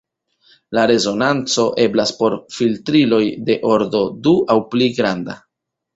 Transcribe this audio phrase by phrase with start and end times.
[0.77, 5.37] La resonanco eblas por filtriloj de ordo du aŭ pli granda.